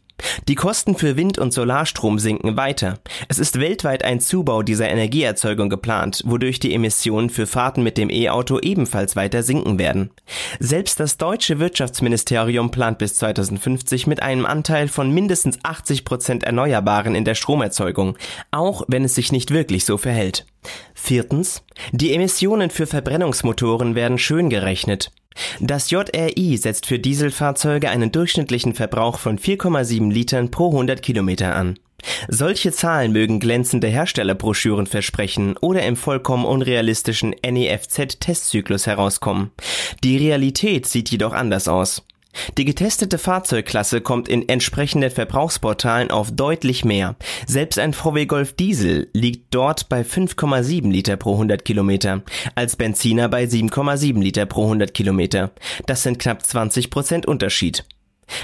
[0.48, 2.98] Die Kosten für Wind- und Solarstrom sinken weiter.
[3.28, 8.10] Es ist weltweit ein Zubau dieser Energieerzeugung geplant, wodurch die Emissionen für Fahrten mit dem
[8.10, 10.10] E-Auto ebenfalls weiter sinken werden.
[10.60, 17.14] Selbst das deutsche Wirtschaftsministerium plant bis 2050 mit einem Anteil von mindestens 80 Prozent Erneuerbaren
[17.14, 18.16] in der Stromerzeugung,
[18.50, 20.46] auch wenn es sich nicht wirklich so verhält.
[20.94, 21.62] Viertens.
[21.92, 25.10] Die Emissionen für Verbrennungsmotoren werden schön gerechnet.
[25.60, 31.78] Das JRI setzt für Dieselfahrzeuge einen durchschnittlichen Verbrauch von 4,7 Litern pro 100 Kilometer an.
[32.28, 39.52] Solche Zahlen mögen glänzende Herstellerbroschüren versprechen oder im vollkommen unrealistischen NEFZ-Testzyklus herauskommen.
[40.02, 42.04] Die Realität sieht jedoch anders aus.
[42.58, 47.16] Die getestete Fahrzeugklasse kommt in entsprechenden Verbrauchsportalen auf deutlich mehr.
[47.46, 52.22] Selbst ein VW Golf Diesel liegt dort bei 5,7 Liter pro 100 Kilometer,
[52.54, 55.50] als Benziner bei 7,7 Liter pro 100 Kilometer.
[55.86, 57.84] Das sind knapp 20 Prozent Unterschied.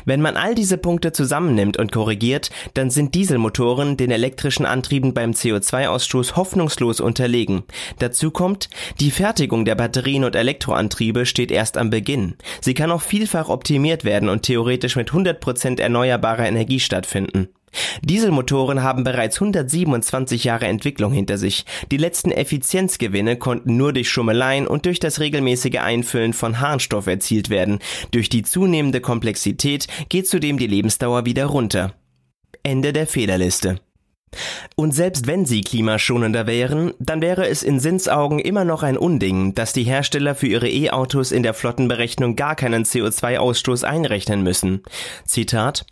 [0.05, 5.33] Wenn man all diese Punkte zusammennimmt und korrigiert, dann sind Dieselmotoren den elektrischen Antrieben beim
[5.33, 7.64] CO2-Ausstoß hoffnungslos unterlegen.
[7.99, 8.69] Dazu kommt,
[9.01, 12.35] die Fertigung der Batterien und Elektroantriebe steht erst am Beginn.
[12.61, 17.49] Sie kann auch vielfach optimiert werden und theoretisch mit 100% erneuerbarer Energie stattfinden.
[18.03, 21.65] Dieselmotoren haben bereits 127 Jahre Entwicklung hinter sich.
[21.91, 27.51] Die letzten Effizienzgewinne konnten nur durch Schummeleien und durch das regelmäßige Einfüllen von Harnstoff erzielt
[27.51, 27.79] werden.
[28.11, 31.95] Durch die zunehmende Komplexität geht zudem die Lebensdauer wieder runter.
[32.63, 33.81] Ende der Fehlerliste.
[34.77, 38.97] Und selbst wenn sie klimaschonender wären, dann wäre es in Sinns Augen immer noch ein
[38.97, 44.83] Unding, dass die Hersteller für ihre E-Autos in der Flottenberechnung gar keinen CO2-Ausstoß einrechnen müssen.
[45.25, 45.85] Zitat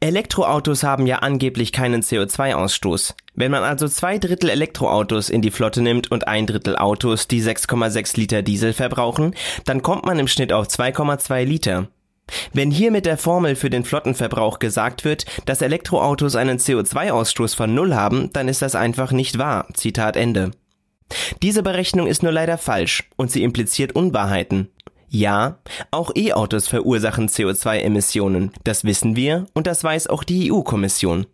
[0.00, 3.14] Elektroautos haben ja angeblich keinen CO2-Ausstoß.
[3.34, 7.42] Wenn man also zwei Drittel Elektroautos in die Flotte nimmt und ein Drittel Autos, die
[7.42, 11.88] 6,6 Liter Diesel verbrauchen, dann kommt man im Schnitt auf 2,2 Liter.
[12.52, 17.74] Wenn hier mit der Formel für den Flottenverbrauch gesagt wird, dass Elektroautos einen CO2-Ausstoß von
[17.74, 19.66] Null haben, dann ist das einfach nicht wahr.
[19.74, 20.52] Zitat Ende.
[21.42, 24.68] Diese Berechnung ist nur leider falsch und sie impliziert Unwahrheiten.
[25.14, 25.58] Ja,
[25.90, 31.26] auch E-Autos verursachen CO2-Emissionen, das wissen wir und das weiß auch die EU-Kommission.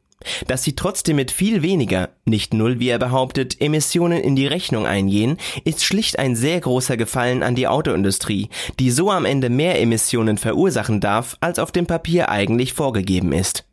[0.48, 4.84] Dass sie trotzdem mit viel weniger, nicht null wie er behauptet, Emissionen in die Rechnung
[4.84, 8.48] eingehen, ist schlicht ein sehr großer Gefallen an die Autoindustrie,
[8.80, 13.64] die so am Ende mehr Emissionen verursachen darf, als auf dem Papier eigentlich vorgegeben ist.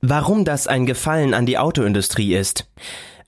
[0.00, 2.68] Warum das ein Gefallen an die Autoindustrie ist?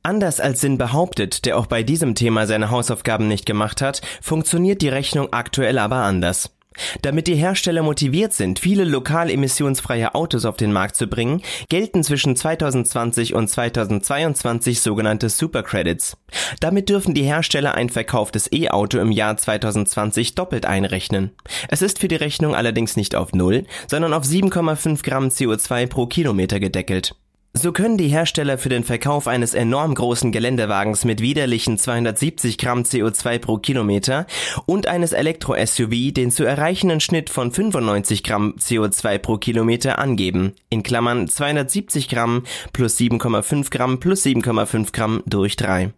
[0.06, 4.82] Anders als Sinn behauptet, der auch bei diesem Thema seine Hausaufgaben nicht gemacht hat, funktioniert
[4.82, 6.54] die Rechnung aktuell aber anders.
[7.00, 11.40] Damit die Hersteller motiviert sind, viele lokal emissionsfreie Autos auf den Markt zu bringen,
[11.70, 16.18] gelten zwischen 2020 und 2022 sogenannte Supercredits.
[16.60, 21.30] Damit dürfen die Hersteller ein verkauftes E-Auto im Jahr 2020 doppelt einrechnen.
[21.68, 26.06] Es ist für die Rechnung allerdings nicht auf Null, sondern auf 7,5 Gramm CO2 pro
[26.06, 27.14] Kilometer gedeckelt.
[27.56, 32.82] So können die Hersteller für den Verkauf eines enorm großen Geländewagens mit widerlichen 270 Gramm
[32.82, 34.26] CO2 pro Kilometer
[34.66, 40.82] und eines Elektro-SUV den zu erreichenden Schnitt von 95 Gramm CO2 pro Kilometer angeben, in
[40.82, 45.92] Klammern 270 Gramm plus 7,5 Gramm plus 7,5 Gramm durch 3.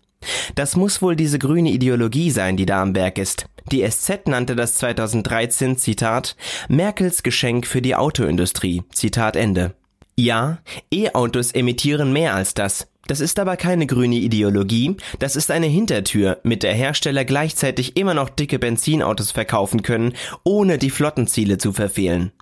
[0.56, 3.46] Das muss wohl diese grüne Ideologie sein, die da am Berg ist.
[3.72, 6.36] Die SZ nannte das 2013, Zitat,
[6.68, 9.74] Merkels Geschenk für die Autoindustrie, Zitat Ende.
[10.18, 10.58] Ja,
[10.90, 12.88] E-Autos emittieren mehr als das.
[13.06, 18.14] Das ist aber keine grüne Ideologie, das ist eine Hintertür, mit der Hersteller gleichzeitig immer
[18.14, 22.32] noch dicke Benzinautos verkaufen können, ohne die Flottenziele zu verfehlen.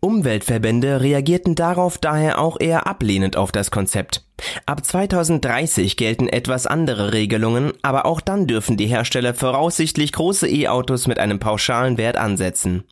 [0.00, 4.24] Umweltverbände reagierten darauf daher auch eher ablehnend auf das Konzept.
[4.66, 11.06] Ab 2030 gelten etwas andere Regelungen, aber auch dann dürfen die Hersteller voraussichtlich große E-Autos
[11.06, 12.84] mit einem pauschalen Wert ansetzen.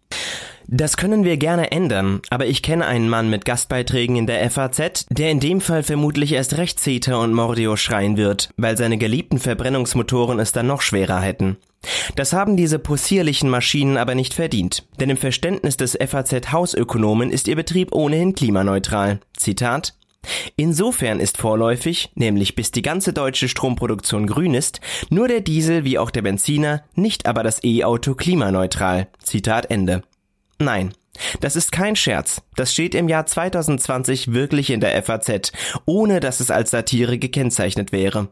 [0.73, 5.07] Das können wir gerne ändern, aber ich kenne einen Mann mit Gastbeiträgen in der FAZ,
[5.11, 9.41] der in dem Fall vermutlich erst recht Zeta und Mordio schreien wird, weil seine geliebten
[9.41, 11.57] Verbrennungsmotoren es dann noch schwerer hätten.
[12.15, 17.57] Das haben diese possierlichen Maschinen aber nicht verdient, denn im Verständnis des FAZ-Hausökonomen ist ihr
[17.57, 19.19] Betrieb ohnehin klimaneutral.
[19.37, 19.95] Zitat
[20.57, 25.99] Insofern ist vorläufig, nämlich bis die ganze deutsche Stromproduktion grün ist, nur der Diesel wie
[25.99, 29.09] auch der Benziner, nicht aber das E-Auto klimaneutral.
[29.23, 30.03] Zitat Ende.
[30.59, 30.93] Nein.
[31.41, 32.43] Das ist kein Scherz.
[32.57, 35.53] Das steht im Jahr 2020 wirklich in der FAZ,
[35.85, 38.29] ohne dass es als Satire gekennzeichnet wäre.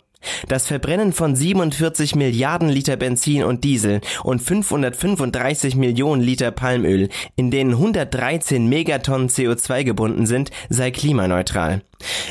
[0.49, 7.51] Das Verbrennen von 47 Milliarden Liter Benzin und Diesel und 535 Millionen Liter Palmöl, in
[7.51, 11.83] denen 113 Megatonnen CO2 gebunden sind, sei klimaneutral.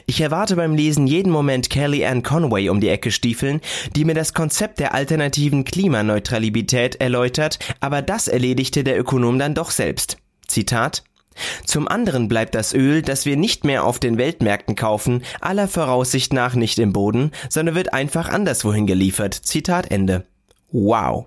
[0.05, 3.61] Ich erwarte beim Lesen jeden Moment Kelly Ann Conway um die Ecke stiefeln,
[3.95, 9.71] die mir das Konzept der alternativen Klimaneutralität erläutert, aber das erledigte der Ökonom dann doch
[9.71, 10.17] selbst.
[10.47, 11.03] Zitat
[11.65, 16.33] zum anderen bleibt das Öl, das wir nicht mehr auf den Weltmärkten kaufen, aller Voraussicht
[16.33, 19.33] nach nicht im Boden, sondern wird einfach anderswohin geliefert.
[19.33, 20.25] Zitat Ende.
[20.71, 21.25] Wow.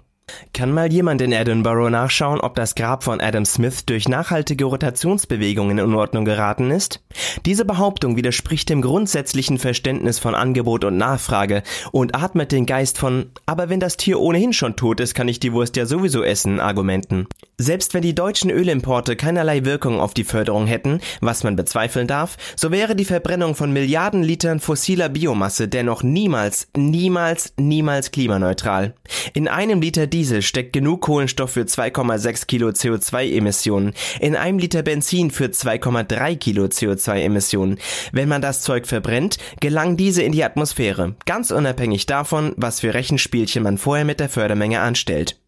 [0.53, 5.79] Kann mal jemand in Edinburgh nachschauen, ob das Grab von Adam Smith durch nachhaltige Rotationsbewegungen
[5.79, 7.03] in Unordnung geraten ist?
[7.46, 13.31] Diese Behauptung widerspricht dem grundsätzlichen Verständnis von Angebot und Nachfrage und atmet den Geist von
[13.46, 16.61] aber wenn das Tier ohnehin schon tot ist, kann ich die Wurst ja sowieso essen
[16.61, 17.27] Argumenten.
[17.62, 22.38] Selbst wenn die deutschen Ölimporte keinerlei Wirkung auf die Förderung hätten, was man bezweifeln darf,
[22.57, 28.94] so wäre die Verbrennung von Milliarden Litern fossiler Biomasse dennoch niemals, niemals, niemals klimaneutral.
[29.35, 35.31] In einem Liter Diesel steckt genug Kohlenstoff für 2,6 Kilo CO2-Emissionen, in einem Liter Benzin
[35.31, 37.79] für 2,3 Kilo CO2-Emissionen.
[38.11, 42.94] Wenn man das Zeug verbrennt, gelangen diese in die Atmosphäre, ganz unabhängig davon, was für
[42.94, 45.39] Rechenspielchen man vorher mit der Fördermenge anstellt.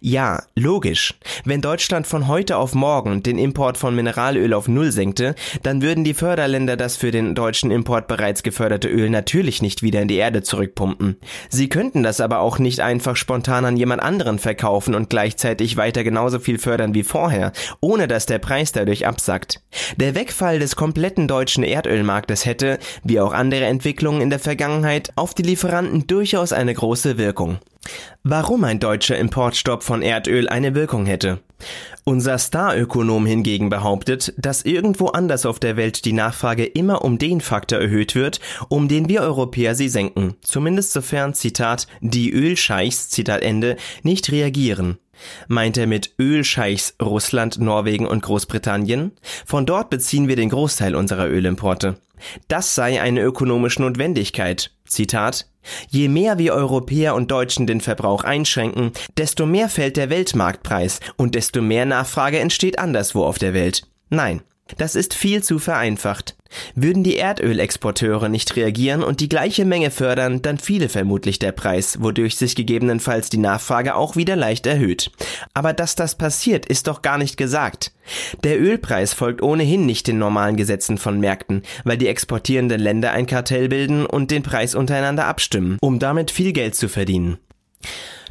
[0.00, 1.14] Ja, logisch.
[1.44, 6.04] Wenn Deutschland von heute auf morgen den Import von Mineralöl auf Null senkte, dann würden
[6.04, 10.16] die Förderländer das für den deutschen Import bereits geförderte Öl natürlich nicht wieder in die
[10.16, 11.16] Erde zurückpumpen.
[11.48, 16.04] Sie könnten das aber auch nicht einfach spontan an jemand anderen verkaufen und gleichzeitig weiter
[16.04, 19.60] genauso viel fördern wie vorher, ohne dass der Preis dadurch absackt.
[19.96, 25.34] Der Wegfall des kompletten deutschen Erdölmarktes hätte, wie auch andere Entwicklungen in der Vergangenheit, auf
[25.34, 27.58] die Lieferanten durchaus eine große Wirkung.
[28.22, 31.40] Warum ein deutscher Importstopp von Erdöl eine Wirkung hätte.
[32.04, 37.40] Unser Starökonom hingegen behauptet, dass irgendwo anders auf der Welt die Nachfrage immer um den
[37.40, 43.42] Faktor erhöht wird, um den wir Europäer sie senken, zumindest sofern, Zitat, die Ölscheichs, Zitat
[43.42, 44.98] Ende, nicht reagieren.
[45.48, 49.12] Meint er mit Ölscheichs Russland, Norwegen und Großbritannien?
[49.46, 51.96] Von dort beziehen wir den Großteil unserer Ölimporte.
[52.48, 54.72] Das sei eine ökonomische Notwendigkeit.
[54.86, 55.46] Zitat
[55.88, 61.34] Je mehr wir Europäer und Deutschen den Verbrauch einschränken, desto mehr fällt der Weltmarktpreis und
[61.34, 63.86] desto mehr Nachfrage entsteht anderswo auf der Welt.
[64.10, 64.42] Nein,
[64.78, 66.36] das ist viel zu vereinfacht.
[66.74, 72.00] Würden die Erdölexporteure nicht reagieren und die gleiche Menge fördern, dann fiele vermutlich der Preis,
[72.00, 75.10] wodurch sich gegebenenfalls die Nachfrage auch wieder leicht erhöht.
[75.52, 77.92] Aber dass das passiert, ist doch gar nicht gesagt.
[78.42, 83.26] Der Ölpreis folgt ohnehin nicht den normalen Gesetzen von Märkten, weil die exportierenden Länder ein
[83.26, 87.38] Kartell bilden und den Preis untereinander abstimmen, um damit viel Geld zu verdienen.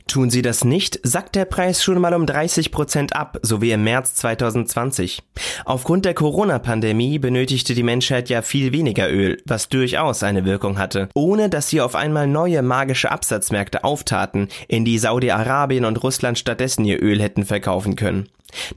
[0.08, 3.72] Tun sie das nicht, sackt der Preis schon mal um 30 Prozent ab, so wie
[3.72, 5.24] im März 2020.
[5.66, 11.10] Aufgrund der Corona-Pandemie benötigte die Menschheit ja viel weniger Öl, was durchaus eine Wirkung hatte,
[11.14, 16.86] ohne dass sie auf einmal neue magische Absatzmärkte auftaten, in die Saudi-Arabien und Russland stattdessen
[16.86, 18.28] ihr Öl hätten verkaufen können.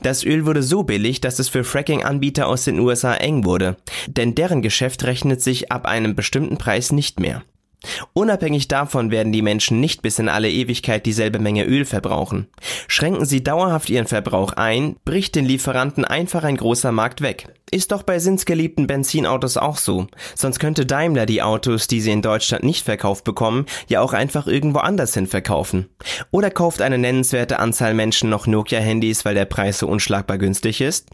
[0.02, 4.34] Das Öl wurde so billig, dass es für Fracking-Anbieter aus den USA eng wurde, denn
[4.34, 7.42] deren Geschäft rechnet sich ab einem bestimmten Preis nicht mehr.
[8.12, 12.48] Unabhängig davon werden die Menschen nicht bis in alle Ewigkeit dieselbe Menge Öl verbrauchen.
[12.88, 17.48] Schränken sie dauerhaft ihren Verbrauch ein, bricht den Lieferanten einfach ein großer Markt weg.
[17.70, 20.06] Ist doch bei sinsgeliebten Benzinautos auch so.
[20.34, 24.46] Sonst könnte Daimler die Autos, die sie in Deutschland nicht verkauft bekommen, ja auch einfach
[24.46, 25.88] irgendwo anders hin verkaufen.
[26.30, 31.08] Oder kauft eine nennenswerte Anzahl Menschen noch Nokia-Handys, weil der Preis so unschlagbar günstig ist?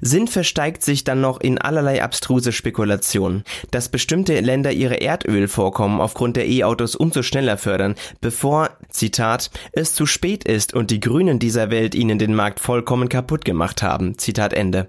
[0.00, 6.36] Sinn versteigt sich dann noch in allerlei abstruse Spekulationen, dass bestimmte Länder ihre Erdölvorkommen aufgrund
[6.36, 11.70] der E-Autos umso schneller fördern, bevor, Zitat, es zu spät ist und die Grünen dieser
[11.70, 14.18] Welt ihnen den Markt vollkommen kaputt gemacht haben.
[14.18, 14.88] Zitat Ende.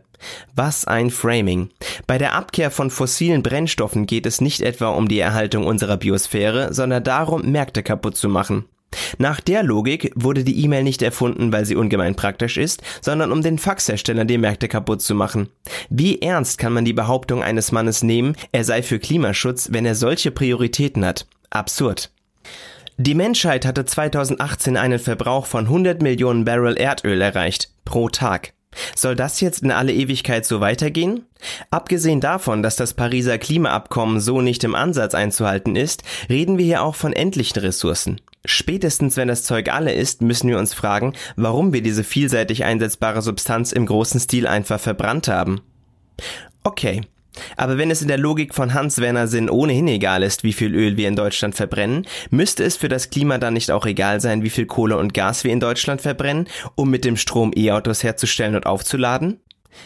[0.55, 1.69] Was ein Framing.
[2.07, 6.73] Bei der Abkehr von fossilen Brennstoffen geht es nicht etwa um die Erhaltung unserer Biosphäre,
[6.73, 8.65] sondern darum, Märkte kaputt zu machen.
[9.17, 13.41] Nach der Logik wurde die E-Mail nicht erfunden, weil sie ungemein praktisch ist, sondern um
[13.41, 15.49] den Faxherstellern die Märkte kaputt zu machen.
[15.89, 19.95] Wie ernst kann man die Behauptung eines Mannes nehmen, er sei für Klimaschutz, wenn er
[19.95, 21.27] solche Prioritäten hat?
[21.49, 22.11] Absurd.
[22.97, 28.53] Die Menschheit hatte 2018 einen Verbrauch von 100 Millionen Barrel Erdöl erreicht, pro Tag.
[28.95, 31.25] Soll das jetzt in alle Ewigkeit so weitergehen?
[31.71, 36.83] Abgesehen davon, dass das Pariser Klimaabkommen so nicht im Ansatz einzuhalten ist, reden wir hier
[36.83, 38.21] auch von endlichen Ressourcen.
[38.45, 43.21] Spätestens wenn das Zeug alle ist, müssen wir uns fragen, warum wir diese vielseitig einsetzbare
[43.21, 45.61] Substanz im großen Stil einfach verbrannt haben.
[46.63, 47.01] Okay,
[47.57, 50.97] aber wenn es in der Logik von Hans-Werner Sinn ohnehin egal ist, wie viel Öl
[50.97, 54.49] wir in Deutschland verbrennen, müsste es für das Klima dann nicht auch egal sein, wie
[54.49, 58.65] viel Kohle und Gas wir in Deutschland verbrennen, um mit dem Strom E-Autos herzustellen und
[58.65, 59.39] aufzuladen?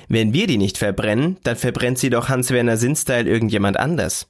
[0.07, 4.27] Wenn wir die nicht verbrennen, dann verbrennt sie doch Hans-Werner Sinn-Style irgendjemand anders.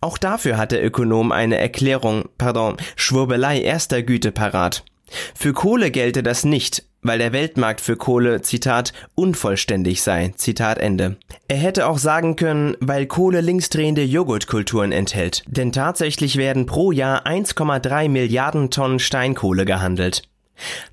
[0.00, 4.84] Auch dafür hat der Ökonom eine Erklärung, pardon, Schwurbelei erster Güte parat.
[5.34, 11.16] Für Kohle gelte das nicht, weil der Weltmarkt für Kohle, Zitat, unvollständig sei, Zitat Ende.
[11.46, 17.26] Er hätte auch sagen können, weil Kohle linksdrehende Joghurtkulturen enthält, denn tatsächlich werden pro Jahr
[17.26, 20.22] 1,3 Milliarden Tonnen Steinkohle gehandelt.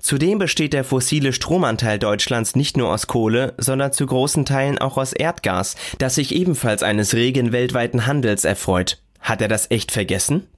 [0.00, 4.96] Zudem besteht der fossile Stromanteil Deutschlands nicht nur aus Kohle, sondern zu großen Teilen auch
[4.96, 8.98] aus Erdgas, das sich ebenfalls eines regen weltweiten Handels erfreut.
[9.20, 10.48] Hat er das echt vergessen?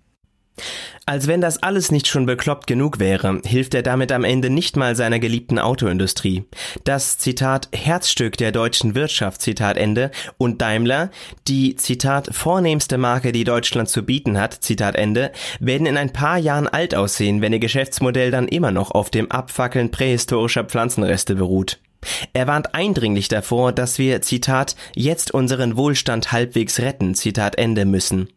[1.06, 4.76] Als wenn das alles nicht schon bekloppt genug wäre, hilft er damit am Ende nicht
[4.76, 6.44] mal seiner geliebten Autoindustrie.
[6.84, 11.10] Das Zitat Herzstück der deutschen Wirtschaft, Zitat Ende, und Daimler,
[11.46, 16.38] die Zitat vornehmste Marke, die Deutschland zu bieten hat, Zitat Ende, werden in ein paar
[16.38, 21.80] Jahren alt aussehen, wenn ihr Geschäftsmodell dann immer noch auf dem Abfackeln prähistorischer Pflanzenreste beruht.
[22.32, 28.28] Er warnt eindringlich davor, dass wir, Zitat, jetzt unseren Wohlstand halbwegs retten, Zitat Ende müssen.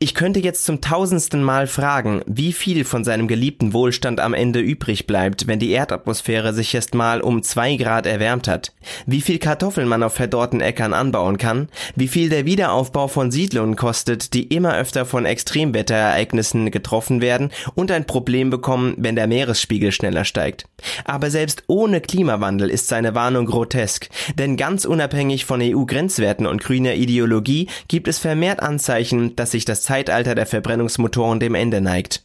[0.00, 4.58] Ich könnte jetzt zum tausendsten Mal fragen, wie viel von seinem geliebten Wohlstand am Ende
[4.58, 8.72] übrig bleibt, wenn die Erdatmosphäre sich erst mal um zwei Grad erwärmt hat,
[9.06, 13.76] wie viel Kartoffeln man auf verdorrten Äckern anbauen kann, wie viel der Wiederaufbau von Siedlungen
[13.76, 19.92] kostet, die immer öfter von Extremwetterereignissen getroffen werden und ein Problem bekommen, wenn der Meeresspiegel
[19.92, 20.66] schneller steigt.
[21.04, 26.94] Aber selbst ohne Klimawandel ist seine Warnung grotesk, denn ganz unabhängig von EU-Grenzwerten und grüner
[26.94, 32.24] Ideologie gibt es vermehrt Anzeichen, dass sich Zeitalter der Verbrennungsmotoren dem Ende neigt.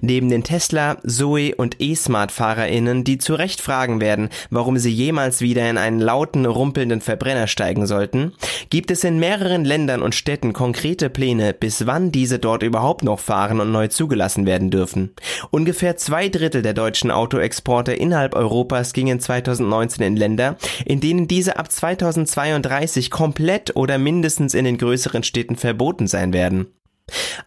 [0.00, 5.68] Neben den Tesla, Zoe und E-Smart-FahrerInnen, die zu Recht fragen werden, warum sie jemals wieder
[5.68, 8.32] in einen lauten, rumpelnden Verbrenner steigen sollten,
[8.70, 13.20] gibt es in mehreren Ländern und Städten konkrete Pläne, bis wann diese dort überhaupt noch
[13.20, 15.10] fahren und neu zugelassen werden dürfen.
[15.50, 21.56] Ungefähr zwei Drittel der deutschen Autoexporte innerhalb Europas gingen 2019 in Länder, in denen diese
[21.58, 26.66] ab 2032 komplett oder mindestens in den größeren Städten verboten sein werden.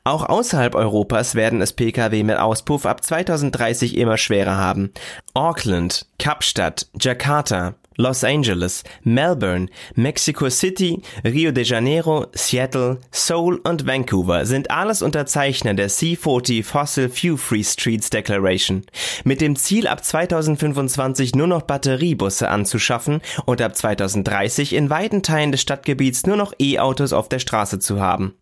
[0.04, 4.92] Auch außerhalb Europas werden es Pkw mit Auspuff ab 2030 immer schwerer haben.
[5.34, 14.46] Auckland, Kapstadt, Jakarta, Los Angeles, Melbourne, Mexico City, Rio de Janeiro, Seattle, Seoul und Vancouver
[14.46, 18.84] sind alles Unterzeichner der C40 Fossil Fuel Free Streets Declaration,
[19.24, 25.52] mit dem Ziel ab 2025 nur noch Batteriebusse anzuschaffen und ab 2030 in weiten Teilen
[25.52, 28.36] des Stadtgebiets nur noch E-Autos auf der Straße zu haben.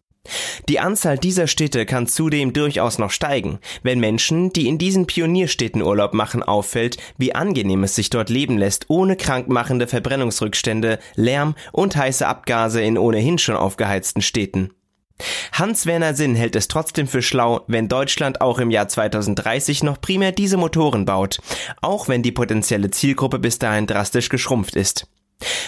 [0.69, 5.81] Die Anzahl dieser Städte kann zudem durchaus noch steigen, wenn Menschen, die in diesen Pionierstädten
[5.81, 11.95] Urlaub machen, auffällt, wie angenehm es sich dort leben lässt, ohne krankmachende Verbrennungsrückstände, Lärm und
[11.95, 14.71] heiße Abgase in ohnehin schon aufgeheizten Städten.
[15.53, 20.33] Hans-Werner Sinn hält es trotzdem für schlau, wenn Deutschland auch im Jahr 2030 noch primär
[20.33, 21.39] diese Motoren baut,
[21.81, 25.07] auch wenn die potenzielle Zielgruppe bis dahin drastisch geschrumpft ist.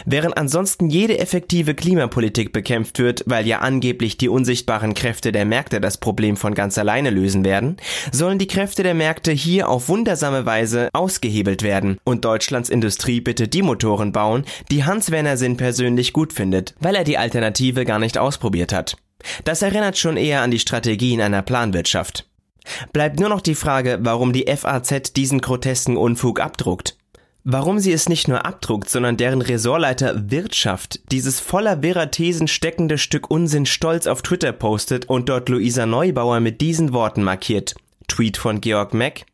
[0.05, 5.82] Während ansonsten jede effektive Klimapolitik bekämpft wird, weil ja angeblich die unsichtbaren Kräfte der Märkte
[5.82, 7.78] das Problem von ganz alleine lösen werden,
[8.11, 13.47] sollen die Kräfte der Märkte hier auf wundersame Weise ausgehebelt werden und Deutschlands Industrie bitte
[13.47, 18.18] die Motoren bauen, die Hans-Werner Sinn persönlich gut findet, weil er die Alternative gar nicht
[18.18, 18.97] ausprobiert hat.
[19.43, 22.28] Das erinnert schon eher an die Strategien einer Planwirtschaft.
[22.93, 26.97] Bleibt nur noch die Frage, warum die FAZ diesen grotesken Unfug abdruckt.
[27.50, 32.98] Warum sie es nicht nur abdruckt, sondern deren Ressortleiter Wirtschaft dieses voller wirrer Thesen steckende
[32.98, 37.76] Stück Unsinn stolz auf Twitter postet und dort Luisa Neubauer mit diesen Worten markiert.
[38.10, 39.26] Tweet von Georg Mack.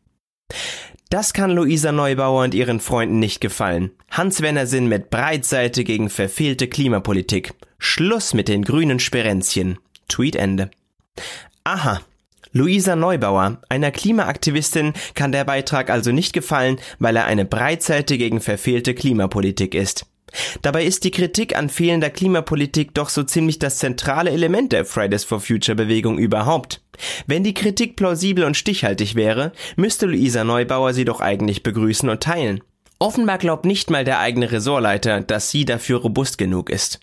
[1.10, 3.90] Das kann Luisa Neubauer und ihren Freunden nicht gefallen.
[4.12, 7.56] Hans-Werner Sinn mit Breitseite gegen verfehlte Klimapolitik.
[7.80, 9.80] Schluss mit den grünen Sperenzchen.
[10.08, 10.70] Tweet Ende.
[11.64, 12.00] Aha,
[12.56, 18.42] Luisa Neubauer, einer Klimaaktivistin, kann der Beitrag also nicht gefallen, weil er eine Breitseite gegen
[18.42, 20.06] verfehlte Klimapolitik ist.
[20.62, 25.24] Dabei ist die Kritik an fehlender Klimapolitik doch so ziemlich das zentrale Element der Fridays
[25.24, 26.82] for Future Bewegung überhaupt.
[27.26, 32.22] Wenn die Kritik plausibel und stichhaltig wäre, müsste Luisa Neubauer sie doch eigentlich begrüßen und
[32.22, 32.62] teilen.
[33.00, 37.00] Offenbar glaubt nicht mal der eigene Ressortleiter, dass sie dafür robust genug ist.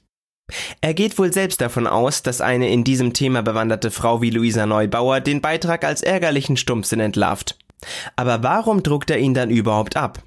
[0.80, 4.66] Er geht wohl selbst davon aus, dass eine in diesem Thema bewanderte Frau wie Luisa
[4.66, 7.59] Neubauer den Beitrag als ärgerlichen Stumpfsinn entlarvt.
[8.16, 10.22] Aber warum druckt er ihn dann überhaupt ab?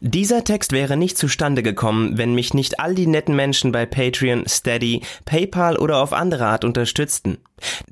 [0.00, 4.46] Dieser Text wäre nicht zustande gekommen, wenn mich nicht all die netten Menschen bei Patreon,
[4.46, 7.38] Steady, PayPal oder auf andere Art unterstützten.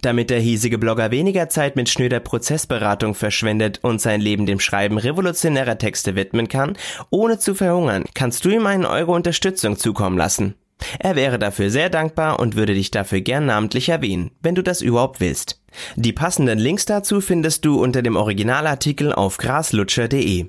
[0.01, 4.99] Damit der hiesige Blogger weniger Zeit mit schnöder Prozessberatung verschwendet und sein Leben dem Schreiben
[4.99, 6.79] revolutionärer Texte widmen kann,
[7.11, 10.55] ohne zu verhungern, kannst du ihm einen Euro Unterstützung zukommen lassen.
[10.99, 14.83] Er wäre dafür sehr dankbar und würde dich dafür gern namentlich erwähnen, wenn du das
[14.83, 15.61] überhaupt willst.
[15.97, 20.47] Die passenden Links dazu findest du unter dem Originalartikel auf graslutscher.de.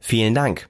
[0.00, 0.68] Vielen Dank.